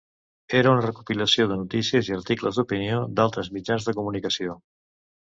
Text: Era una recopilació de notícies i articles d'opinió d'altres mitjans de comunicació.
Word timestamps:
Era 0.59 0.69
una 0.75 0.83
recopilació 0.85 1.43
de 1.51 1.57
notícies 1.59 2.09
i 2.11 2.15
articles 2.15 2.59
d'opinió 2.59 3.01
d'altres 3.19 3.51
mitjans 3.59 3.85
de 3.91 3.95
comunicació. 3.99 4.57